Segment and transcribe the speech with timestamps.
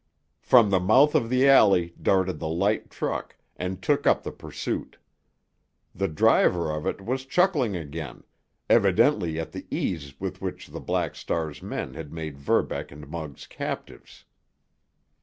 [0.41, 4.97] From the mouth of the alley darted the light truck, and took up the pursuit.
[5.93, 8.23] The driver of it was chuckling again,
[8.67, 13.45] evidently at the ease with which the Black Star's men had made Verbeck and Muggs
[13.45, 14.25] captives.